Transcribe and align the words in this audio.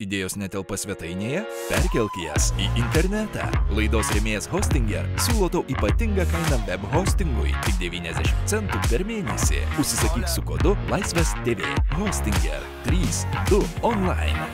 Idėjos 0.00 0.32
netelpa 0.40 0.78
svetainėje? 0.80 1.42
Perkelk 1.68 2.14
jas 2.22 2.46
į 2.56 2.70
internetą. 2.80 3.44
Laidos 3.76 4.08
rėmėjas 4.14 4.46
Hostinger 4.48 5.04
siūlo 5.26 5.50
tau 5.52 5.60
ypatingą 5.68 6.24
kainą 6.30 6.56
web 6.70 6.86
hostingui- 6.94 7.52
tik 7.66 7.76
90 7.82 8.32
centų 8.48 8.80
per 8.88 9.04
mėnesį. 9.04 9.60
Užsisakyk 9.76 10.24
su 10.24 10.40
kodu 10.40 10.72
Laisvės 10.88 11.34
TV. 11.44 11.68
Hostinger 11.98 12.64
32 12.88 13.60
online. 13.84 14.48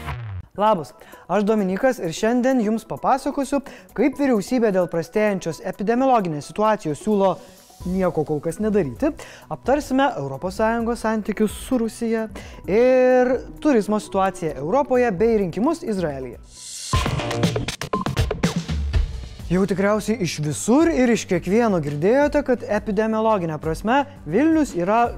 Labas, 0.59 0.95
aš 1.29 1.45
Dominikas 1.45 2.01
ir 2.01 2.11
šiandien 2.11 2.65
jums 2.65 2.83
papasakosiu, 2.89 3.63
kaip 3.95 4.19
vyriausybė 4.19 4.73
dėl 4.75 4.91
prastėjančios 4.91 5.63
epidemiologinės 5.63 6.51
situacijos 6.51 7.07
siūlo 7.07 7.37
nieko 7.84 8.24
kol 8.24 8.40
kas 8.40 8.58
nedaryti. 8.62 9.12
Aptarsime 9.52 10.08
ES 10.16 11.00
santykius 11.00 11.52
su 11.66 11.79
Rusija 11.79 12.29
ir 12.66 13.36
turizmo 13.61 14.00
situaciją 14.00 14.56
Europoje 14.56 15.11
bei 15.12 15.38
rinkimus 15.38 15.82
Izraelyje. 15.82 16.39
Jau 19.46 19.62
tikriausiai 19.62 20.18
iš 20.26 20.40
visur 20.43 20.89
ir 20.90 21.12
iš 21.14 21.22
kiekvieno 21.31 21.79
girdėjote, 21.79 22.43
kad 22.43 22.64
epidemiologinė 22.67 23.61
prasme 23.62 24.00
Vilnius 24.26 24.72
yra 24.75 25.12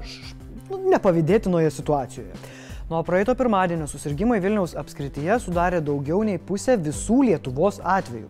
nu, 0.69 0.83
nepavydėtinoje 0.91 1.71
situacijoje. 1.73 2.37
Nuo 2.89 3.01
praeito 3.05 3.33
pirmadienio 3.37 3.87
susirgymai 3.89 4.37
Vilniaus 4.41 4.75
apskrityje 4.77 5.39
sudarė 5.41 5.81
daugiau 5.85 6.21
nei 6.25 6.37
pusę 6.41 6.77
visų 6.77 7.23
Lietuvos 7.27 7.81
atvejų. 7.81 8.29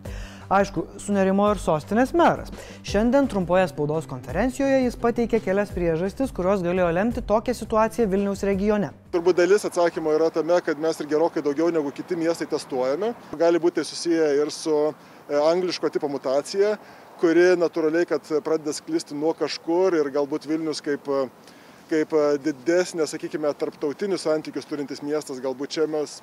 Aišku, 0.50 0.82
sunerimo 0.98 1.44
ir 1.52 1.60
sostinės 1.62 2.10
meras. 2.18 2.48
Šiandien 2.82 3.28
trumpoje 3.30 3.68
spaudos 3.70 4.08
konferencijoje 4.10 4.80
jis 4.82 4.96
pateikė 4.98 5.38
kelias 5.44 5.70
priežastis, 5.70 6.32
kurios 6.34 6.64
galėjo 6.64 6.88
lemti 6.96 7.22
tokią 7.22 7.54
situaciją 7.54 8.08
Vilniaus 8.10 8.42
regione. 8.48 8.88
Turbūt 9.14 9.38
dalis 9.38 9.68
atsakymo 9.68 10.10
yra 10.16 10.26
tame, 10.34 10.58
kad 10.66 10.82
mes 10.82 10.98
ir 10.98 11.06
gerokai 11.12 11.44
daugiau 11.46 11.70
negu 11.70 11.92
kiti 11.94 12.18
miestai 12.18 12.48
testuojame. 12.50 13.12
Gali 13.38 13.62
būti 13.62 13.86
susiję 13.86 14.26
ir 14.40 14.50
su 14.50 14.74
e, 14.88 14.90
angliško 15.38 15.92
tipo 15.94 16.10
mutacija, 16.10 16.74
kuri 17.22 17.52
natūraliai, 17.60 18.10
kad 18.10 18.26
pradeda 18.42 18.74
sklisti 18.74 19.14
nuo 19.14 19.36
kažkur 19.38 20.00
ir 20.00 20.10
galbūt 20.10 20.50
Vilnius 20.50 20.82
kaip, 20.82 21.06
e, 21.06 21.54
kaip 21.90 22.14
e, 22.14 22.24
didesnė, 22.44 23.06
sakykime, 23.10 23.50
tarptautinius 23.58 24.24
santykius 24.26 24.68
turintis 24.70 25.02
miestas, 25.04 25.40
galbūt 25.42 25.76
čia 25.76 25.86
mes, 25.90 26.18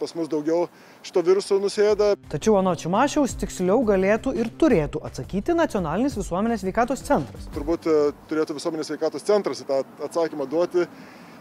pas 0.00 0.14
mus 0.18 0.30
daugiau 0.32 0.66
šito 1.06 1.22
viruso 1.26 1.58
nusėda. 1.62 2.12
Tačiau 2.32 2.58
anot 2.60 2.80
Čimašiaus 2.82 3.36
tiksliau 3.40 3.82
galėtų 3.88 4.34
ir 4.40 4.50
turėtų 4.60 5.02
atsakyti 5.08 5.56
Nacionalinis 5.56 6.18
visuomenės 6.18 6.66
veikatos 6.66 7.04
centras. 7.06 7.48
Turbūt 7.56 7.88
e, 7.90 8.00
turėtų 8.30 8.58
visuomenės 8.58 8.92
veikatos 8.94 9.26
centras 9.26 9.62
į 9.64 9.70
tą 9.70 9.82
atsakymą 10.08 10.48
duoti. 10.50 10.86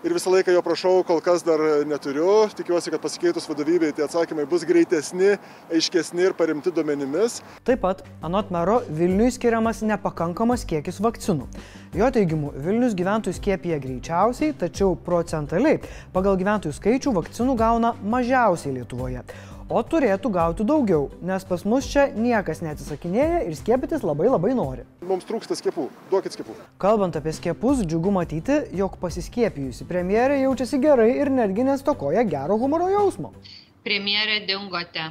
Ir 0.05 0.13
visą 0.13 0.29
laiką 0.29 0.53
jo 0.53 0.61
prašau, 0.61 0.99
kol 1.01 1.17
kas 1.25 1.41
dar 1.41 1.57
neturiu. 1.89 2.45
Tikiuosi, 2.53 2.91
kad 2.93 3.01
pasikeitus 3.01 3.47
vadovybei 3.49 3.89
tie 3.89 4.03
atsakymai 4.05 4.43
bus 4.45 4.61
greitesni, 4.69 5.31
aiškesni 5.73 6.27
ir 6.27 6.35
paremti 6.37 6.69
duomenimis. 6.69 7.39
Taip 7.65 7.81
pat, 7.81 8.03
anot 8.21 8.51
mero, 8.53 8.75
Vilniui 8.99 9.31
skiriamas 9.33 9.81
nepakankamas 9.81 10.67
kiekis 10.69 11.01
vakcinų. 11.01 11.49
Jo 11.97 12.11
teigimu, 12.13 12.53
Vilnius 12.53 12.93
gyventojų 12.99 13.33
skiepija 13.39 13.81
greičiausiai, 13.81 14.53
tačiau 14.61 14.93
procentaliai 15.09 15.81
pagal 16.13 16.37
gyventojų 16.37 16.77
skaičių 16.77 17.17
vakcinų 17.17 17.57
gauna 17.65 17.95
mažiausiai 18.05 18.77
Lietuvoje. 18.77 19.25
O 19.65 19.79
turėtų 19.81 20.29
gauti 20.29 20.61
daugiau, 20.61 21.07
nes 21.25 21.41
pas 21.49 21.63
mus 21.65 21.87
čia 21.89 22.03
niekas 22.13 22.59
neatsisakinėja 22.61 23.39
ir 23.47 23.55
skiepytis 23.57 24.03
labai 24.05 24.27
labai 24.29 24.51
nori. 24.53 24.83
Mums 25.09 25.25
trūksta 25.25 25.57
skiepų. 25.57 25.87
Duokit 26.11 26.35
skiepų. 26.37 26.53
Kalbant 26.77 27.17
apie 27.17 27.33
skiepus, 27.33 27.81
džiugu 27.81 28.13
matyti, 28.13 28.59
jog 28.77 28.99
pasiskiepijusi 29.01 29.87
premjerė 29.89 30.37
jaučiasi 30.43 30.77
gerai 30.83 31.09
ir 31.15 31.33
netgi 31.33 31.65
nestokoja 31.65 32.27
gero 32.29 32.59
humoro 32.61 32.91
jausmo. 32.93 33.33
Premjerė 33.81 34.43
dingote. 34.45 35.09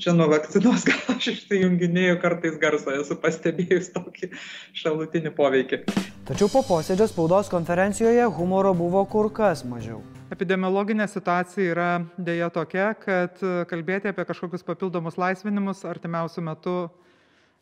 Čia 0.00 0.16
nuo 0.16 0.30
vakcinos 0.32 0.88
gal 0.88 1.14
aš 1.18 1.34
išsijunginėjau 1.34 2.16
kartais 2.24 2.56
garsą, 2.64 2.96
esu 3.04 3.20
pastebėjus 3.20 3.92
tokį 3.92 4.32
šalutinį 4.80 5.36
poveikį. 5.36 5.84
Tačiau 6.32 6.48
po 6.48 6.64
posėdžio 6.64 7.12
spaudos 7.12 7.52
konferencijoje 7.52 8.24
humoro 8.40 8.72
buvo 8.72 9.04
kur 9.04 9.28
kas 9.28 9.68
mažiau. 9.68 10.00
Epidemiologinė 10.34 11.04
situacija 11.06 11.70
yra 11.70 11.88
dėja 12.18 12.48
tokia, 12.50 12.88
kad 12.98 13.38
e, 13.44 13.50
kalbėti 13.70 14.10
apie 14.10 14.24
kažkokius 14.26 14.64
papildomus 14.66 15.14
laisvinimus 15.20 15.84
artimiausių 15.86 16.42
metų 16.48 16.74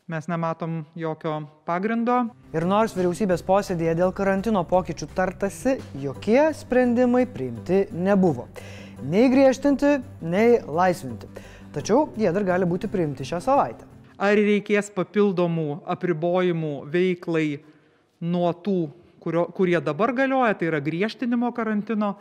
mes 0.09 0.25
nematom 0.31 0.79
jokio 0.97 1.35
pagrindo. 1.67 2.15
Ir 2.55 2.65
nors 2.65 2.95
vyriausybės 2.97 3.45
posėdėje 3.45 3.93
dėl 4.01 4.15
karantino 4.17 4.65
pokyčių 4.65 5.09
tartasi, 5.13 5.77
jokie 6.01 6.41
sprendimai 6.57 7.27
priimti 7.29 7.83
nebuvo. 7.93 8.47
Nei 9.05 9.29
griežtinti, 9.29 9.99
nei 10.25 10.57
laisvinti. 10.65 11.29
Tačiau 11.77 12.07
jie 12.17 12.33
dar 12.33 12.47
gali 12.47 12.65
būti 12.65 12.89
priimti 12.89 13.27
šią 13.27 13.43
savaitę. 13.51 13.85
Ar 14.17 14.33
reikės 14.33 14.89
papildomų 14.97 15.83
apribojimų 15.93 16.75
veiklai 16.89 17.47
nuo 18.23 18.49
tų, 18.65 18.79
kurio, 19.21 19.51
kurie 19.53 19.77
dabar 19.77 20.17
galioja, 20.17 20.57
tai 20.57 20.73
yra 20.73 20.81
griežtinimo 20.81 21.53
karantino, 21.53 22.15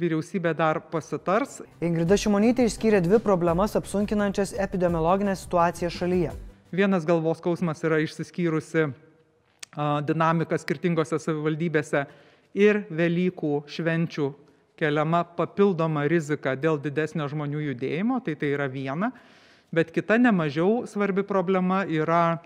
vyriausybė 0.00 0.52
dar 0.56 0.80
pasitars. 0.92 1.62
Ingrida 1.84 2.18
Šimonytė 2.20 2.66
išskyrė 2.68 3.00
dvi 3.04 3.20
problemas 3.24 3.76
apsunkinančias 3.78 4.52
epidemiologinę 4.60 5.36
situaciją 5.36 5.90
šalyje. 5.92 6.32
Vienas 6.76 7.06
galvos 7.08 7.40
skausmas 7.40 7.80
yra 7.86 8.02
išsiskyrusi 8.04 8.90
dinamika 10.08 10.58
skirtingose 10.60 11.18
savivaldybėse 11.20 12.04
ir 12.56 12.82
Velykų 12.92 13.62
švenčių 13.72 14.28
keliama 14.76 15.22
papildoma 15.36 16.04
rizika 16.08 16.52
dėl 16.56 16.76
didesnio 16.80 17.28
žmonių 17.32 17.62
judėjimo, 17.70 18.20
tai 18.24 18.36
tai 18.36 18.52
yra 18.52 18.68
viena. 18.68 19.12
Bet 19.72 19.90
kita 19.92 20.18
nemažiau 20.20 20.84
svarbi 20.88 21.24
problema 21.26 21.84
yra 21.88 22.38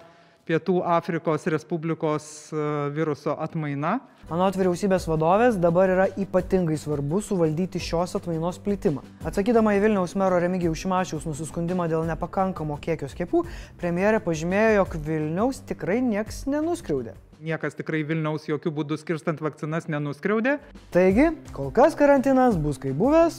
Pietų 0.50 0.80
Afrikos 0.82 1.44
Respublikos 1.46 2.24
a, 2.50 2.88
viruso 2.90 3.36
atmaina. 3.38 4.00
Anot 4.30 4.56
vyriausybės 4.58 5.06
vadovės, 5.06 5.56
dabar 5.62 5.90
yra 5.94 6.06
ypatingai 6.18 6.74
svarbu 6.78 7.20
suvaldyti 7.22 7.78
šios 7.82 8.16
atmainos 8.18 8.58
plitimą. 8.62 9.04
Atsakydama 9.26 9.76
į 9.76 9.84
Vilniaus 9.84 10.16
mero 10.18 10.40
Remigijaus 10.42 10.82
Šimašiaus 10.82 11.28
nusiskundimą 11.28 11.86
dėl 11.90 12.02
nepakankamo 12.10 12.80
kiekio 12.82 13.06
skiepų, 13.10 13.44
premjerė 13.78 14.18
pažymėjo, 14.26 14.80
jog 14.80 14.96
Vilniaus 15.06 15.62
tikrai 15.70 16.00
nieks 16.02 16.44
nenuskriaudė. 16.50 17.14
Niekas 17.46 17.78
tikrai 17.78 18.02
Vilniaus 18.06 18.50
jokių 18.50 18.74
būdų 18.80 18.98
skirstant 19.00 19.38
vakcinas 19.42 19.86
nenuskriaudė. 19.90 20.58
Taigi, 20.94 21.30
kol 21.54 21.70
kas 21.74 21.94
karantinas 21.98 22.58
bus 22.58 22.82
kaip 22.82 22.98
buvęs, 22.98 23.38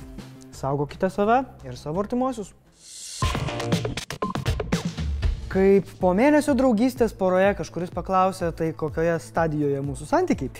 saugokite 0.56 1.12
save 1.12 1.44
ir 1.68 1.76
savo 1.80 2.04
artimuosius. 2.04 2.56
Kaip 5.52 5.90
po 6.00 6.14
mėnesio 6.16 6.54
draugystės 6.56 7.12
poroje 7.18 7.50
kažkuris 7.60 7.90
paklausė, 7.92 8.54
tai 8.56 8.70
kokioje 8.78 9.18
stadijoje 9.20 9.82
mūsų 9.84 10.08
santykiai. 10.08 10.52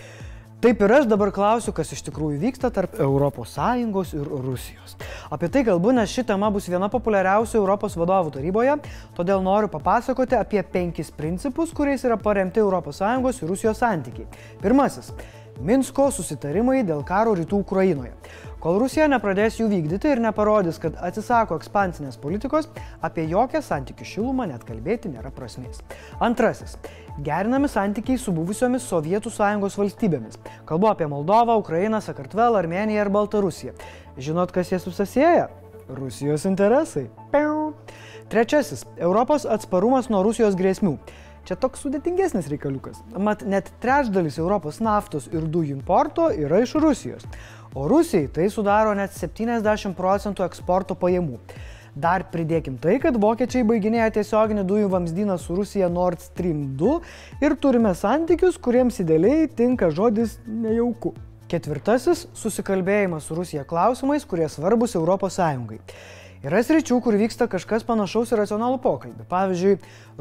Taip 0.62 0.84
ir 0.84 0.92
aš 0.94 1.08
dabar 1.10 1.32
klausiu, 1.34 1.72
kas 1.74 1.90
iš 1.96 2.04
tikrųjų 2.06 2.42
vyksta 2.44 2.70
tarp 2.76 3.00
ES 3.00 4.12
ir 4.14 4.28
Rusijos. 4.44 4.98
Apie 5.32 5.48
tai 5.50 5.64
kalbu, 5.66 5.94
nes 5.96 6.12
ši 6.12 6.26
tema 6.30 6.52
bus 6.54 6.68
viena 6.70 6.90
populiariausių 6.92 7.58
Europos 7.58 7.96
vadovų 7.98 8.36
taryboje, 8.36 8.76
todėl 9.18 9.42
noriu 9.42 9.72
papasakoti 9.72 10.36
apie 10.38 10.62
penkis 10.62 11.10
principus, 11.10 11.72
kuriais 11.74 12.04
yra 12.06 12.20
paremti 12.20 12.60
ES 12.60 13.42
ir 13.42 13.50
Rusijos 13.50 13.80
santykiai. 13.80 14.28
Pirmasis- 14.62 15.14
Minsko 15.62 16.08
susitarimai 16.10 16.80
dėl 16.82 17.04
karo 17.06 17.36
rytų 17.38 17.60
Ukrainoje. 17.62 18.16
Kol 18.62 18.80
Rusija 18.82 19.08
nepradės 19.10 19.60
jų 19.60 19.68
vykdyti 19.72 20.10
ir 20.10 20.20
neparodys, 20.22 20.78
kad 20.82 20.98
atsisako 21.02 21.58
ekspansinės 21.58 22.18
politikos, 22.22 22.68
apie 23.02 23.28
jokią 23.30 23.62
santykių 23.66 24.06
šilumą 24.06 24.48
net 24.50 24.66
kalbėti 24.66 25.10
nėra 25.14 25.32
prasmės. 25.34 25.82
Antrasis- 26.22 26.78
gerinami 27.28 27.70
santykiai 27.70 28.18
su 28.18 28.34
buvusiomis 28.34 28.86
Sovietų 28.86 29.30
sąjungos 29.34 29.78
valstybėmis. 29.78 30.38
Kalbu 30.66 30.92
apie 30.92 31.08
Moldovą, 31.08 31.58
Ukrainą, 31.58 32.02
Sakartvelą, 32.02 32.58
Armeniją 32.58 33.06
ir 33.06 33.10
Baltarusiją. 33.10 33.74
Žinot, 34.18 34.52
kas 34.52 34.70
jas 34.70 34.84
susisieja? 34.84 35.50
Rusijos 35.90 36.46
interesai. 36.46 37.10
Piau. 37.32 37.74
Trečiasis- 38.30 38.86
Europos 38.98 39.46
atsparumas 39.46 40.10
nuo 40.10 40.24
Rusijos 40.24 40.56
grėsmių. 40.56 40.98
Čia 41.48 41.58
toks 41.58 41.82
sudėtingesnis 41.82 42.50
reikaliukas. 42.52 43.02
Mat, 43.18 43.42
net 43.50 43.72
trečdalis 43.82 44.38
Europos 44.38 44.78
naftos 44.84 45.26
ir 45.34 45.48
dujų 45.50 45.74
importo 45.80 46.30
yra 46.30 46.62
iš 46.62 46.76
Rusijos. 46.78 47.26
O 47.74 47.88
Rusijai 47.90 48.28
tai 48.30 48.50
sudaro 48.54 48.94
net 48.98 49.16
70 49.16 49.96
procentų 49.98 50.46
eksporto 50.46 50.98
pajamų. 51.00 51.40
Dar 51.92 52.24
pridėkim 52.32 52.78
tai, 52.80 53.00
kad 53.04 53.18
vokiečiai 53.20 53.66
baiginėja 53.68 54.14
tiesioginį 54.16 54.64
dujų 54.68 54.92
vamzdyną 54.94 55.36
su 55.42 55.58
Rusija 55.58 55.90
Nord 55.92 56.22
Stream 56.24 56.78
2 56.80 56.94
ir 57.44 57.58
turime 57.60 57.92
santykius, 57.98 58.56
kuriems 58.62 59.02
idealiai 59.04 59.50
tinka 59.52 59.90
žodis 59.92 60.38
nejauku. 60.48 61.12
Ketvirtasis- 61.52 62.30
susikalbėjimas 62.42 63.28
su 63.28 63.36
Rusija 63.36 63.66
klausimais, 63.68 64.24
kurie 64.24 64.48
svarbus 64.48 64.96
ES. 64.96 65.80
Yra 66.42 66.58
sričių, 66.66 66.96
kur 67.06 67.14
vyksta 67.22 67.46
kažkas 67.46 67.84
panašaus 67.86 68.32
į 68.34 68.40
racionalų 68.40 68.80
pokalbį. 68.82 69.28
Pavyzdžiui, 69.30 69.76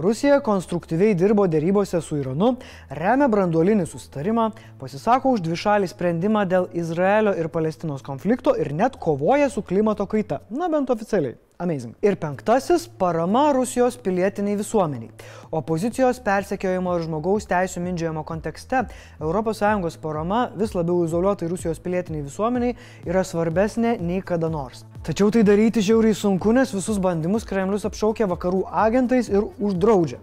Rusija 0.05 0.43
konstruktyviai 0.45 1.15
dirbo 1.17 1.47
dėrybose 1.49 2.03
su 2.05 2.19
Iranu, 2.21 2.51
remia 2.93 3.31
branduolinį 3.33 3.89
sustarimą, 3.89 4.51
pasisako 4.83 5.33
už 5.33 5.41
dvišalį 5.49 5.89
sprendimą 5.89 6.45
dėl 6.51 6.69
Izraelio 6.77 7.33
ir 7.41 7.49
Palestinos 7.49 8.05
konflikto 8.05 8.53
ir 8.53 8.75
net 8.77 9.01
kovoja 9.01 9.49
su 9.49 9.65
klimato 9.65 10.05
kaita. 10.05 10.43
Na 10.53 10.69
bent 10.69 10.93
oficialiai. 10.93 11.39
Amazing. 11.61 11.95
Ir 12.03 12.17
penktasis- 12.17 12.89
parama 12.99 13.53
Rusijos 13.53 13.97
pilietiniai 13.97 14.57
visuomeniai. 14.57 15.11
Opozicijos 15.53 16.21
persekiojimo 16.25 16.95
ir 16.97 17.03
žmogaus 17.05 17.45
teisų 17.51 17.83
mindžiojimo 17.85 18.25
kontekste 18.25 18.87
ES 19.21 19.97
parama 20.01 20.51
vis 20.57 20.73
labiau 20.73 21.05
izoliuotai 21.05 21.49
Rusijos 21.49 21.79
pilietiniai 21.79 22.25
visuomeniai 22.25 22.77
yra 23.05 23.21
svarbesnė 23.21 24.01
nei 24.01 24.23
kada 24.23 24.49
nors. 24.49 24.87
Tačiau 25.03 25.31
tai 25.31 25.43
daryti 25.43 25.83
žiauriai 25.83 26.15
sunku, 26.15 26.51
nes 26.53 26.73
visus 26.73 26.99
bandymus 26.99 27.45
Kremlius 27.45 27.85
apšaukia 27.85 28.27
vakarų 28.27 28.65
agentais 28.73 29.29
ir 29.29 29.43
uždraudžia. 29.61 30.19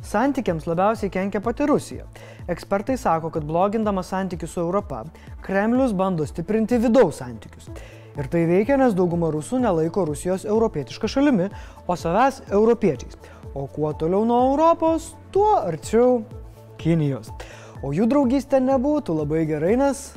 Santykiams 0.00 0.66
labiausiai 0.66 1.10
kenkia 1.10 1.40
pati 1.40 1.66
Rusija. 1.66 2.06
Ekspertai 2.48 2.96
sako, 2.96 3.30
kad 3.30 3.44
blogindama 3.44 4.02
santykius 4.02 4.50
su 4.50 4.60
Europa, 4.60 5.04
Kremlius 5.42 5.92
bando 5.92 6.26
stiprinti 6.26 6.78
vidaus 6.78 7.18
santykius. 7.18 7.68
Ir 8.18 8.26
tai 8.26 8.40
veikia, 8.50 8.74
nes 8.80 8.96
dauguma 8.98 9.28
rusų 9.30 9.60
nelaiko 9.62 10.02
Rusijos 10.08 10.42
europietišką 10.42 11.06
šalimi, 11.06 11.44
o 11.86 11.94
savęs 11.94 12.40
europiečiais. 12.50 13.14
O 13.54 13.68
kuo 13.70 13.92
toliau 13.94 14.24
nuo 14.26 14.40
Europos, 14.50 15.12
tuo 15.30 15.52
arčiau 15.60 16.24
Kinijos. 16.82 17.30
O 17.78 17.92
jų 17.94 18.08
draugystė 18.10 18.58
nebūtų 18.64 19.20
labai 19.20 19.44
gerai, 19.46 19.76
nes 19.78 20.08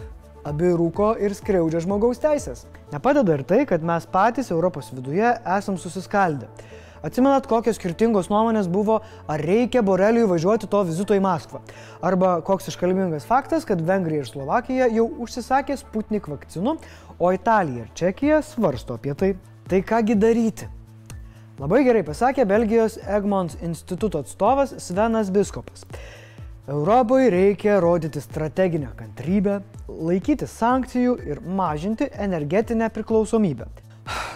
abi 0.50 0.74
rūko 0.74 1.14
ir 1.22 1.38
skriaudžia 1.38 1.84
žmogaus 1.86 2.22
teisės. 2.24 2.66
Nepadeda 2.90 3.38
ir 3.38 3.46
tai, 3.46 3.64
kad 3.70 3.86
mes 3.86 4.10
patys 4.10 4.50
Europos 4.50 4.90
viduje 4.96 5.36
esam 5.60 5.78
susiskaldę. 5.78 6.50
Atsimenat, 7.02 7.48
kokios 7.50 7.80
skirtingos 7.80 8.28
nuomonės 8.30 8.68
buvo, 8.70 9.00
ar 9.26 9.42
reikia 9.42 9.82
Boreliui 9.82 10.28
važiuoti 10.30 10.68
to 10.70 10.84
vizito 10.86 11.16
į 11.18 11.22
Maskvą. 11.26 11.64
Arba 12.06 12.36
koks 12.46 12.70
iškalbingas 12.70 13.26
faktas, 13.26 13.66
kad 13.66 13.82
Vengrija 13.82 14.22
ir 14.22 14.30
Slovakija 14.30 14.90
jau 14.94 15.08
užsisakė 15.26 15.80
Sputnik 15.82 16.30
vakcinų, 16.30 16.76
o 17.22 17.30
Italija 17.34 17.86
ir 17.86 17.90
Čekija 17.94 18.42
svarsto 18.42 18.98
apie 18.98 19.14
tai. 19.14 19.36
Tai 19.70 19.82
kągi 19.86 20.16
daryti? 20.18 20.66
Labai 21.62 21.84
gerai 21.86 22.02
pasakė 22.02 22.48
Belgijos 22.50 22.98
Egmont 23.06 23.54
instituto 23.62 24.24
atstovas 24.26 24.74
Svenas 24.82 25.30
Biskopas. 25.30 25.86
Europai 26.68 27.30
reikia 27.30 27.78
rodyti 27.84 28.22
strateginę 28.22 28.90
kantrybę, 28.98 29.60
laikyti 29.88 30.50
sankcijų 30.50 31.16
ir 31.30 31.46
mažinti 31.46 32.10
energetinę 32.26 32.90
priklausomybę. 32.90 33.70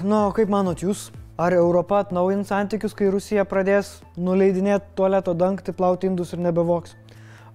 Na, 0.06 0.28
kaip 0.38 0.54
manot 0.54 0.86
jūs? 0.86 1.10
Ar 1.42 1.58
Europa 1.58 2.04
atnaujins 2.06 2.48
santykius, 2.54 2.94
kai 2.96 3.10
Rusija 3.12 3.44
pradės 3.50 3.96
nuleidinėti 4.16 4.94
tualeto 4.96 5.34
dangtį, 5.36 5.74
plauti 5.76 6.08
indus 6.08 6.38
ir 6.38 6.46
nebevoks? 6.46 6.94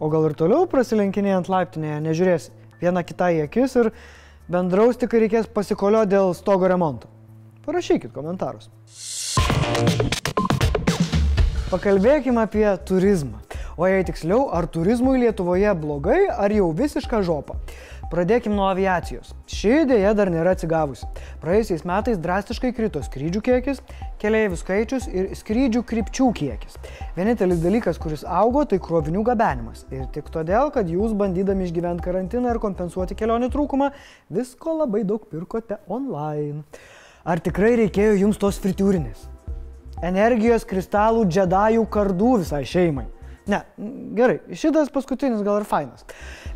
O 0.00 0.10
gal 0.12 0.26
ir 0.28 0.34
toliau 0.36 0.66
prasilenkinėjant 0.68 1.48
laiptinėje, 1.48 2.00
nežiūrės 2.04 2.50
viena 2.82 3.06
kitą 3.06 3.30
į 3.36 3.44
akis 3.46 3.78
ir 3.78 3.94
bendraus 4.50 4.98
tik, 4.98 5.14
reikės 5.14 5.46
pasikolio 5.46 6.02
dėl 6.08 6.34
stogo 6.34 6.68
remonto? 6.70 7.10
Parašykit 7.66 8.10
komentarus. 8.14 8.70
Pakalbėkime 11.70 12.42
apie 12.42 12.66
turizmą. 12.88 13.44
O 13.80 13.86
jei 13.88 14.02
tiksliau, 14.04 14.48
ar 14.52 14.66
turizmui 14.68 15.20
Lietuvoje 15.22 15.70
blogai, 15.78 16.24
ar 16.28 16.52
jau 16.52 16.72
visiška 16.76 17.22
žopa. 17.24 17.56
Pradėkime 18.10 18.56
nuo 18.58 18.64
aviacijos. 18.66 19.28
Ši 19.46 19.84
idėja 19.84 20.10
dar 20.18 20.32
nėra 20.34 20.56
atsigavusi. 20.56 21.06
Praėjusiais 21.38 21.84
metais 21.86 22.18
drastiškai 22.18 22.72
krito 22.74 22.98
skrydžių 23.06 23.42
kiekis, 23.46 23.78
keliaivių 24.18 24.56
skaičius 24.58 25.06
ir 25.06 25.28
skrydžių 25.38 25.84
krypčių 25.86 26.26
kiekis. 26.40 26.74
Vienintelis 27.14 27.62
dalykas, 27.62 28.00
kuris 28.02 28.24
augo, 28.26 28.64
tai 28.66 28.80
krovinių 28.82 29.22
gabenimas. 29.28 29.84
Ir 29.94 30.08
tik 30.10 30.32
todėl, 30.34 30.72
kad 30.74 30.90
jūs 30.90 31.14
bandydami 31.14 31.68
išgyventi 31.68 32.02
karantiną 32.08 32.50
ir 32.50 32.58
kompensuoti 32.64 33.14
kelionių 33.14 33.52
trūkumą, 33.54 33.92
visko 34.34 34.74
labai 34.80 35.04
daug 35.06 35.30
pirkote 35.30 35.78
online. 35.86 36.64
Ar 37.22 37.38
tikrai 37.38 37.76
reikėjo 37.84 38.18
jums 38.24 38.42
tos 38.42 38.58
fritiūrinės? 38.58 39.28
Energijos 40.02 40.66
kristalų 40.66 41.28
džedajų 41.30 41.86
kardų 41.94 42.34
visai 42.42 42.64
šeimai. 42.66 43.06
Ne, 43.50 43.62
gerai, 44.14 44.38
šitas 44.56 44.90
paskutinis 44.92 45.42
gal 45.46 45.62
ir 45.62 45.66
fainas. 45.68 46.04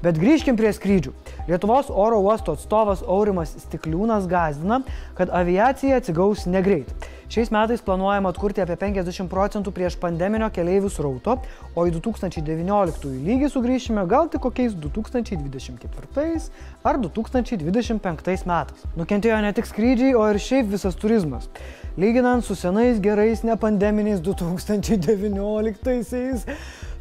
Bet 0.05 0.19
grįžkim 0.21 0.53
prie 0.61 0.69
skrydžių. 0.77 1.15
Lietuvos 1.49 1.89
oro 1.89 2.19
uosto 2.21 2.53
atstovas 2.53 3.01
Aurimas 3.09 3.57
Stikliūnas 3.63 4.27
gazdina, 4.29 4.83
kad 5.17 5.33
aviacija 5.33 5.97
atsigaus 5.97 6.45
negreit. 6.45 6.93
Šiais 7.33 7.49
metais 7.51 7.81
planuojama 7.81 8.29
atkurti 8.35 8.61
apie 8.61 8.77
50 8.77 9.29
procentų 9.33 9.73
prieš 9.73 9.97
pandeminio 10.03 10.51
keleivių 10.53 10.91
srauto, 10.93 11.39
o 11.73 11.87
į 11.89 11.91
2019 11.97 13.09
lygį 13.25 13.49
sugrįšime 13.51 14.05
gal 14.11 14.29
tik 14.29 14.41
kokiais 14.45 14.75
2024 14.77 16.53
ar 16.85 16.99
2025 17.01 18.45
metais. 18.45 18.85
Nukentėjo 19.01 19.41
ne 19.41 19.53
tik 19.57 19.65
skrydžiai, 19.73 20.13
o 20.15 20.29
ir 20.29 20.37
šiaip 20.37 20.69
visas 20.77 20.95
turizmas. 21.01 21.49
Lyginant 21.97 22.45
su 22.45 22.55
senais 22.59 23.01
gerais 23.01 23.41
nepandeminiais 23.47 24.21
2019-aisiais, 24.21 26.45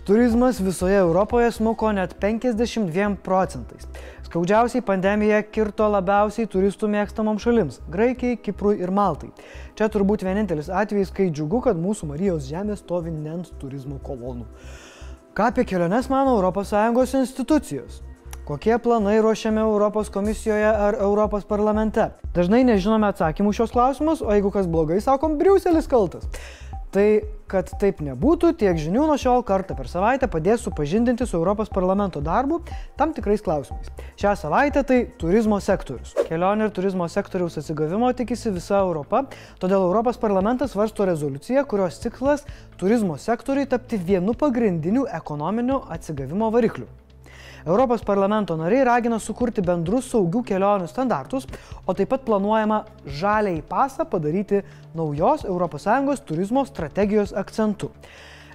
turizmas 0.06 0.60
visoje 0.60 0.98
Europoje 0.98 1.52
smuko 1.52 1.92
net 1.92 2.16
52 2.20 3.16
procentais. 3.24 3.88
Skaudžiausiai 4.28 4.82
pandemija 4.82 5.42
kirto 5.46 5.88
labiausiai 5.94 6.48
turistų 6.50 6.90
mėgstamom 6.90 7.40
šalims- 7.40 7.80
Graikijai, 7.94 8.38
Kiprui 8.38 8.80
ir 8.82 8.92
Maltai. 8.92 9.30
Čia 9.76 9.90
turbūt 9.90 10.26
vienintelis 10.26 10.70
atvejis, 10.70 11.12
kai 11.14 11.30
džiugu, 11.30 11.62
kad 11.64 11.78
mūsų 11.78 12.08
Marijos 12.08 12.50
žemė 12.50 12.78
stovi 12.78 13.12
ne 13.12 13.30
ant 13.30 13.52
turizmo 13.60 14.00
kolonų. 14.04 14.46
Ką 15.34 15.48
apie 15.48 15.66
keliones 15.66 16.10
mano 16.10 16.36
ES 16.42 17.14
institucijos? 17.14 18.02
Kokie 18.46 18.78
planai 18.80 19.22
ruošiami 19.22 19.60
Europos 19.60 20.10
komisijoje 20.10 20.66
ar 20.66 20.96
Europos 21.00 21.46
parlamente? 21.46 22.12
Dažnai 22.34 22.64
nežinome 22.64 23.08
atsakymų 23.08 23.54
šios 23.54 23.72
klausimus, 23.72 24.22
o 24.22 24.28
jeigu 24.32 24.52
kas 24.52 24.68
blogai, 24.68 25.00
sakom, 25.00 25.38
Briuselis 25.38 25.88
kaltas. 25.88 26.28
Tai, 26.94 27.24
kad 27.50 27.72
taip 27.82 28.04
nebūtų, 28.06 28.52
tiek 28.62 28.78
žinių 28.78 29.08
nuo 29.10 29.16
šiol 29.18 29.42
kartą 29.48 29.74
per 29.74 29.88
savaitę 29.90 30.28
padės 30.30 30.62
supažindinti 30.62 31.26
su 31.26 31.40
Europos 31.40 31.72
parlamento 31.74 32.22
darbu 32.22 32.60
tam 33.00 33.16
tikrais 33.18 33.42
klausimais. 33.42 33.90
Šią 34.22 34.36
savaitę 34.38 34.84
tai 34.86 35.00
turizmo 35.18 35.58
sektorius. 35.58 36.14
Kelionių 36.30 36.70
ir 36.70 36.76
turizmo 36.78 37.10
sektoriaus 37.10 37.58
atsigavimo 37.58 38.12
tikisi 38.14 38.54
visa 38.54 38.84
Europa, 38.86 39.26
todėl 39.58 39.88
Europos 39.88 40.22
parlamentas 40.22 40.78
varsto 40.78 41.10
rezoliuciją, 41.10 41.66
kurios 41.66 41.98
tikslas 42.04 42.46
turizmo 42.78 43.18
sektoriui 43.18 43.66
tapti 43.74 43.98
vienu 43.98 44.38
pagrindiniu 44.38 45.10
ekonominiu 45.10 45.82
atsigavimo 45.98 46.54
varikliu. 46.54 46.86
Europos 47.66 48.04
parlamento 48.04 48.58
nariai 48.60 48.84
ragina 48.84 49.20
sukurti 49.24 49.64
bendrus 49.64 50.10
saugių 50.12 50.44
kelionių 50.50 50.90
standartus, 50.92 51.48
o 51.88 51.96
taip 51.96 52.12
pat 52.12 52.26
planuojama 52.28 52.84
žaliai 53.08 53.64
pasą 53.64 54.04
padaryti 54.10 54.64
naujos 54.96 55.48
ES 55.48 56.28
turizmo 56.28 56.66
strategijos 56.66 57.34
akcentu. 57.34 57.92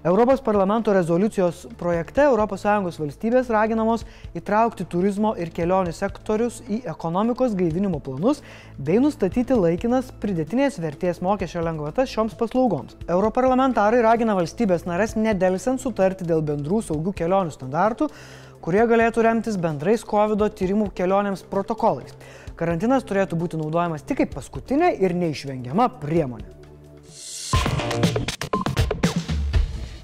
Europos 0.05 0.41
parlamento 0.41 0.93
rezoliucijos 0.95 1.65
projekte 1.77 2.23
ES 2.23 2.99
valstybės 3.00 3.49
raginamos 3.50 4.05
įtraukti 4.38 4.85
turizmo 4.87 5.33
ir 5.35 5.50
kelionių 5.50 5.91
sektorius 5.93 6.61
į 6.71 6.85
ekonomikos 6.87 7.57
gaivinimo 7.59 7.99
planus 7.99 8.43
bei 8.79 9.00
nustatyti 9.03 9.59
laikinas 9.59 10.12
pridėtinės 10.23 10.79
vertės 10.79 11.19
mokesčio 11.21 11.65
lengvatas 11.67 12.12
šioms 12.15 12.37
paslaugoms. 12.38 12.95
Europarlamentarai 13.09 14.05
ragina 14.07 14.38
valstybės 14.38 14.87
narės 14.87 15.17
nedelsiant 15.19 15.83
sutarti 15.83 16.29
dėl 16.29 16.47
bendrų 16.47 16.85
saugių 16.93 17.17
kelionių 17.19 17.57
standartų, 17.57 18.12
kurie 18.65 18.85
galėtų 18.91 19.25
remtis 19.27 19.57
bendrais 19.61 20.05
COVID 20.07 20.45
tyrimų 20.59 20.91
kelionėms 20.99 21.45
protokolais. 21.50 22.15
Karantinas 22.59 23.07
turėtų 23.07 23.38
būti 23.38 23.61
naudojamas 23.61 24.03
tik 24.03 24.23
kaip 24.23 24.35
paskutinė 24.35 24.95
ir 24.99 25.15
neišvengiama 25.15 25.91
priemonė. 26.03 26.59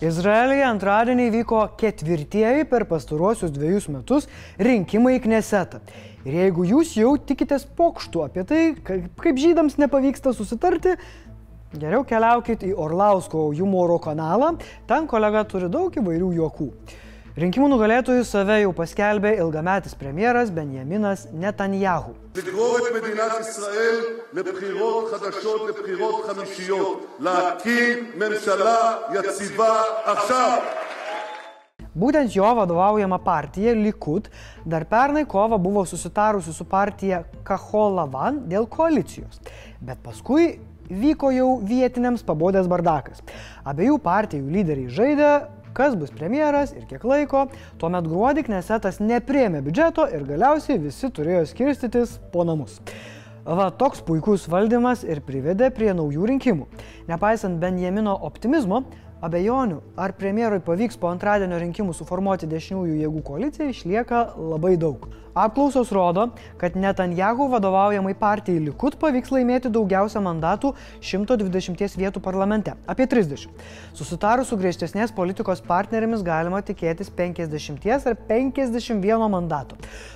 Izraelyje 0.05 0.65
antradienį 0.69 1.31
vyko 1.33 1.63
ketvirtieji 1.81 2.67
per 2.69 2.85
pastaruosius 2.91 3.53
dviejus 3.55 3.87
metus 3.89 4.27
rinkimai 4.61 5.17
į 5.17 5.23
Knesetą. 5.25 5.81
Ir 6.25 6.37
jeigu 6.43 6.67
jūs 6.69 6.93
jau 6.99 7.15
tikitės 7.17 7.65
pokštų 7.79 8.25
apie 8.27 8.45
tai, 8.49 8.61
kaip 8.85 9.41
žydams 9.41 9.79
nepavyksta 9.81 10.35
susitarti, 10.37 10.95
geriau 11.73 12.05
keliaukit 12.09 12.67
į 12.69 12.75
Orlausko 12.81 13.47
humoro 13.57 13.97
kanalą, 14.03 14.55
ten 14.89 15.09
kolega 15.11 15.45
turi 15.49 15.71
daug 15.73 15.95
įvairių 15.97 16.31
juokų. 16.39 16.69
Rinkimų 17.35 17.67
nugalėtojų 17.67 18.23
save 18.23 18.61
jau 18.61 18.69
paskelbė 18.79 19.33
ilgametis 19.43 19.97
premjeras 19.99 20.53
Benjaminas 20.55 21.25
Netanjahu. 21.35 22.13
Būtent 32.05 32.37
jo 32.39 32.53
vadovaujama 32.61 33.19
partija 33.27 33.75
Likud 33.81 34.31
dar 34.63 34.87
pernai 34.87 35.25
kovą 35.27 35.59
buvo 35.59 35.83
susitarusi 35.91 36.55
su 36.55 36.69
partija 36.71 37.25
Kaholavan 37.43 38.45
dėl 38.47 38.71
koalicijos, 38.71 39.43
bet 39.83 39.99
paskui 40.07 40.53
vyko 40.87 41.35
jau 41.35 41.51
vietiniams 41.67 42.23
pabodęs 42.23 42.71
bardakas. 42.71 43.27
Abiejų 43.67 43.99
partijų 44.07 44.55
lyderiai 44.55 44.95
žaidė 45.03 45.35
kas 45.75 45.97
bus 45.99 46.13
premjeras 46.15 46.73
ir 46.77 46.87
kiek 46.91 47.05
laiko. 47.05 47.47
Tuomet 47.83 48.07
gruodį 48.09 48.47
Knesetas 48.49 49.01
neprėmė 49.03 49.63
biudžeto 49.67 50.07
ir 50.15 50.25
galiausiai 50.29 50.81
visi 50.83 51.11
turėjo 51.11 51.45
skirstytis 51.51 52.19
po 52.33 52.47
namus. 52.49 52.79
Va 53.45 53.69
toks 53.77 54.01
puikus 54.01 54.47
valdymas 54.49 55.03
ir 55.05 55.21
privedė 55.21 55.69
prie 55.75 55.91
naujų 55.93 56.31
rinkimų. 56.31 56.69
Nepaisant 57.11 57.59
Benjamino 57.61 58.15
optimizmo, 58.25 58.87
abejonių, 59.25 59.81
ar 59.97 60.15
premjerui 60.19 60.63
pavyks 60.65 61.01
po 61.01 61.11
antradienio 61.13 61.59
rinkimų 61.63 61.97
suformuoti 61.97 62.49
dešiniųjų 62.51 63.03
jėgų 63.03 63.27
koaliciją, 63.29 63.71
išlieka 63.73 64.25
labai 64.39 64.77
daug. 64.81 65.09
Apklausos 65.35 65.91
rodo, 65.91 66.29
kad 66.57 66.77
Netanjahu 66.79 67.49
vadovaujamai 67.51 68.13
partijai 68.15 68.61
Likud 68.63 68.95
pavyks 69.03 69.33
laimėti 69.35 69.71
daugiausia 69.75 70.21
mandatų 70.23 70.71
120 71.03 71.97
vietų 71.99 72.23
parlamente- 72.23 72.77
apie 72.93 73.09
30. 73.11 73.49
Susitarus 73.99 74.49
su 74.49 74.57
griežtesnės 74.57 75.11
politikos 75.11 75.61
partnerėmis 75.61 76.23
galima 76.23 76.63
tikėtis 76.63 77.11
50 77.11 78.07
ar 78.07 78.15
51 78.15 79.29
mandatų. 79.29 79.75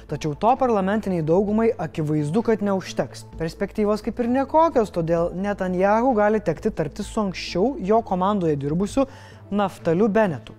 Tačiau 0.08 0.38
to 0.38 0.56
parlamentiniai 0.56 1.22
daugumai 1.22 1.72
akivaizdu, 1.76 2.42
kad 2.44 2.60
neužteks. 2.60 3.24
Perspektyvos 3.38 4.02
kaip 4.02 4.20
ir 4.20 4.26
nekokios, 4.26 4.90
todėl 4.90 5.34
Netanjahu 5.34 6.14
gali 6.14 6.38
tekti 6.40 6.70
tartis 6.70 7.06
su 7.06 7.20
anksčiau 7.20 7.76
jo 7.80 8.00
komandoje 8.02 8.56
dirbusiu 8.56 8.97
Naftaliu 9.50 10.08
Benetu. 10.08 10.56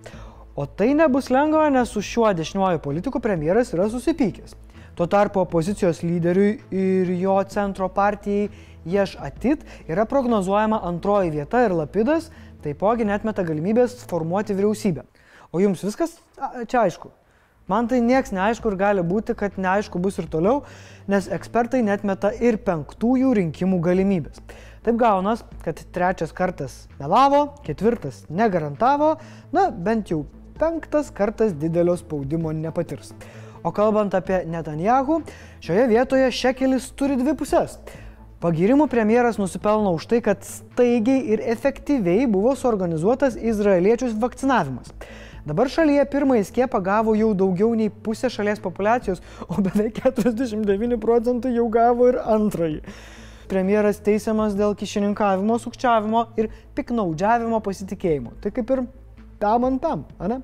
O 0.56 0.66
tai 0.66 0.94
nebus 0.94 1.30
lengva, 1.30 1.68
nes 1.70 1.92
su 1.92 2.02
šiuo 2.02 2.32
dešiniuoju 2.36 2.82
politiku 2.84 3.20
premjeras 3.20 3.72
yra 3.74 3.88
susipykęs. 3.90 4.56
Tuo 4.94 5.06
tarpu 5.06 5.40
opozicijos 5.40 6.02
lyderiui 6.02 6.58
ir 6.70 7.12
jo 7.20 7.38
centro 7.48 7.88
partijai 7.88 8.50
Ješ 8.84 9.16
Atit 9.20 9.64
yra 9.88 10.04
prognozuojama 10.08 10.80
antroji 10.88 11.30
vieta 11.30 11.64
ir 11.64 11.74
Lapidas 11.76 12.30
taipogi 12.64 13.04
netmeta 13.04 13.44
galimybės 13.44 13.98
formuoti 14.08 14.56
vyriausybę. 14.56 15.04
O 15.52 15.60
jums 15.60 15.84
viskas 15.84 16.16
čia 16.68 16.84
aišku. 16.84 17.10
Man 17.70 17.86
tai 17.86 18.00
nieks 18.02 18.32
neaišku 18.34 18.72
ir 18.72 18.76
gali 18.80 19.02
būti, 19.06 19.36
kad 19.38 19.54
neaišku 19.60 20.00
bus 20.02 20.18
ir 20.18 20.26
toliau, 20.30 20.64
nes 21.06 21.28
ekspertai 21.30 21.84
netmeta 21.86 22.32
ir 22.34 22.58
penktųjų 22.66 23.30
rinkimų 23.38 23.78
galimybės. 23.84 24.40
Taip 24.80 24.96
gaunas, 24.96 25.42
kad 25.60 25.76
trečias 25.92 26.30
kartas 26.32 26.86
melavo, 26.96 27.50
ketvirtas 27.66 28.22
negarantavo, 28.32 29.18
na 29.52 29.68
bent 29.70 30.08
jau 30.08 30.22
penktas 30.56 31.10
kartas 31.12 31.52
didelio 31.52 31.98
spaudimo 32.00 32.52
nepatirs. 32.56 33.12
O 33.60 33.74
kalbant 33.76 34.14
apie 34.16 34.38
Netanjahu, 34.48 35.20
šioje 35.60 35.84
vietoje 35.90 36.30
šekelis 36.32 36.88
turi 36.96 37.18
dvi 37.20 37.36
pusės. 37.36 37.76
Pagirimų 38.40 38.86
premjeras 38.88 39.36
nusipelno 39.36 39.92
už 39.98 40.06
tai, 40.08 40.22
kad 40.24 40.48
staigiai 40.48 41.28
ir 41.34 41.44
efektyviai 41.52 42.24
buvo 42.24 42.56
suorganizuotas 42.56 43.36
izraeliečių 43.36 44.14
vakcinavimas. 44.22 44.94
Dabar 45.44 45.68
šalyje 45.72 46.08
pirmąjį 46.08 46.48
skiepą 46.48 46.80
gavo 46.84 47.12
jau 47.20 47.34
daugiau 47.36 47.74
nei 47.76 47.92
pusė 47.92 48.32
šalies 48.32 48.64
populacijos, 48.64 49.20
o 49.44 49.60
beveik 49.60 50.00
49 50.00 50.96
procentai 51.04 51.52
jau 51.52 51.68
gavo 51.68 52.08
ir 52.08 52.20
antrąjį. 52.24 52.80
Premjeras 53.50 53.98
teisiamas 54.06 54.54
dėl 54.54 54.76
kišininkavimo, 54.78 55.56
sukčiavimo 55.58 56.28
ir 56.38 56.52
piknaudžiavimo 56.78 57.58
pasitikėjimu. 57.64 58.36
Tai 58.42 58.52
kaip 58.54 58.70
ir 58.70 58.84
tam 59.42 59.66
ant 59.66 59.82
tam, 59.82 60.04
ane? 60.22 60.38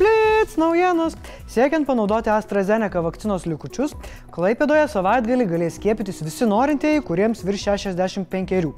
Blitz 0.00 0.56
naujienos. 0.56 1.18
Siekiant 1.50 1.84
panaudoti 1.84 2.32
AstraZeneca 2.32 3.02
vakcinos 3.04 3.44
likučius, 3.50 3.92
Klaipėdoje 4.32 4.86
savaitgalį 4.88 5.50
galės 5.50 5.76
skiepytis 5.76 6.22
visi 6.24 6.48
norintieji, 6.48 7.04
kuriems 7.04 7.44
virš 7.44 7.68
65. 7.74 8.72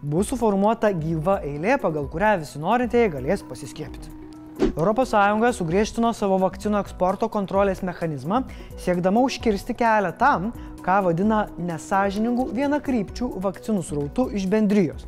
Bus 0.00 0.32
suformuota 0.32 0.94
gyva 0.96 1.42
eilė, 1.44 1.76
pagal 1.84 2.08
kurią 2.08 2.38
visi 2.46 2.64
norintieji 2.64 3.12
galės 3.18 3.44
pasiskiepyti. 3.44 4.21
ES 4.60 5.56
sugriežtino 5.58 6.12
savo 6.14 6.38
vakcinų 6.42 6.80
eksporto 6.80 7.28
kontrolės 7.28 7.82
mechanizmą, 7.82 8.42
siekdama 8.78 9.20
užkirsti 9.26 9.74
kelią 9.74 10.12
tam, 10.18 10.52
ką 10.84 10.98
vadina 11.08 11.46
nesažiningų 11.58 12.48
vienakrypčių 12.56 13.30
vakcinų 13.42 13.82
srautų 13.82 14.30
iš 14.36 14.46
bendrijos. 14.46 15.06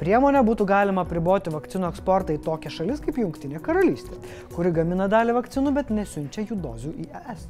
Priemonė 0.00 0.40
būtų 0.40 0.64
galima 0.64 1.04
priboti 1.04 1.52
vakcinų 1.52 1.90
eksportą 1.90 2.32
į 2.32 2.40
tokias 2.44 2.78
šalis 2.78 3.02
kaip 3.04 3.18
Junktinė 3.20 3.60
karalystė, 3.60 4.16
kuri 4.54 4.72
gamina 4.72 5.10
dalį 5.12 5.36
vakcinų, 5.36 5.74
bet 5.76 5.90
nesiunčia 5.92 6.46
jų 6.48 6.56
dozių 6.56 6.94
į 7.04 7.10
ES. 7.20 7.48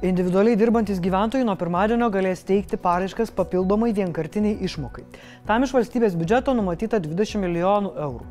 Individualiai 0.00 0.56
dirbantis 0.56 1.00
gyventojai 1.02 1.44
nuo 1.44 1.52
pirmadienio 1.60 2.06
galės 2.08 2.40
teikti 2.48 2.78
paraiškas 2.80 3.34
papildomai 3.36 3.90
vienkartiniai 3.92 4.56
išmokai. 4.64 5.02
Tam 5.44 5.66
iš 5.66 5.74
valstybės 5.76 6.14
biudžeto 6.16 6.54
numatyta 6.56 7.02
20 7.04 7.42
milijonų 7.42 7.90
eurų. 8.06 8.30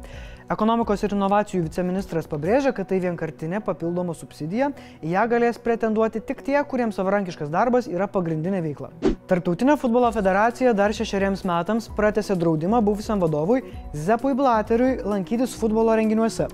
Ekonomikos 0.49 1.03
ir 1.05 1.13
inovacijų 1.13 1.67
viceministras 1.67 2.25
pabrėžia, 2.25 2.71
kad 2.73 2.87
tai 2.89 2.97
vienkartinė 3.03 3.59
papildoma 3.61 4.15
subsidija, 4.17 4.71
į 5.05 5.11
ją 5.11 5.25
galės 5.29 5.59
pretenduoti 5.61 6.23
tik 6.25 6.41
tie, 6.47 6.55
kuriems 6.65 6.97
savarankiškas 6.97 7.51
darbas 7.53 7.85
yra 7.85 8.07
pagrindinė 8.09 8.63
veikla. 8.65 8.89
Tarptautinė 9.29 9.75
futbolo 9.77 10.09
federacija 10.09 10.73
dar 10.73 10.89
šešeriems 10.97 11.43
metams 11.45 11.85
pratęsė 11.93 12.33
draudimą 12.41 12.79
buvusiam 12.81 13.21
vadovui 13.21 13.61
Zepui 13.93 14.33
Blateriui 14.33 14.95
lankytis 15.05 15.53
futbolo 15.53 15.93
renginiuose. 15.99 16.47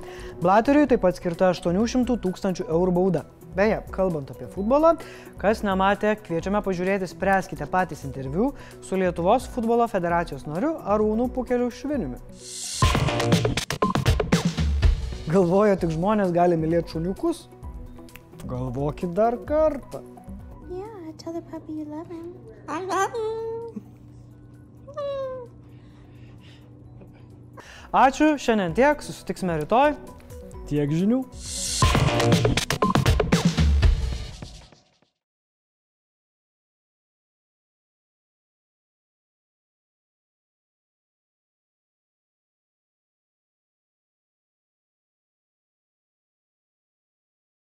Blateriui 0.43 0.89
taip 0.91 1.05
pat 1.05 1.15
skirta 1.15 1.53
800 1.55 2.19
tūkstančių 2.25 2.67
eurų 2.67 2.95
bauda. 2.99 3.23
Beje, 3.55 3.77
kalbant 3.95 4.27
apie 4.33 4.49
futbolą, 4.51 4.97
kas 5.39 5.63
nematė, 5.63 6.17
kviečiame 6.25 6.59
pažiūrėti, 6.65 7.07
spręskite 7.07 7.63
patys 7.71 8.03
interviu 8.03 8.51
su 8.83 8.99
Lietuvos 8.99 9.47
futbolo 9.55 9.87
federacijos 9.87 10.43
nariu 10.49 10.75
Arūnu 10.83 11.29
Pukeliu 11.31 11.71
Šviniumi. 11.71 12.19
Galvoja, 15.35 15.75
tik 15.75 15.91
žmonės 15.91 16.29
gali 16.31 16.55
mylėti 16.55 16.93
šuniukus? 16.95 17.41
Galvokit 18.47 19.11
dar 19.17 19.35
kartą. 19.43 19.99
Yeah, 20.69 21.11
tell 21.19 21.33
the 21.35 21.41
puppy 21.41 21.73
you 21.73 21.85
love 21.89 22.07
him. 22.07 22.31
I 22.69 22.79
love 22.87 23.11
him. 23.11 23.81
Ačiū, 27.91 28.37
šiandien 28.39 28.77
tiek, 28.79 29.03
susitiksime 29.03 29.59
rytoj. 29.65 29.97
Tiek 30.71 30.95
žinių. 31.03 31.25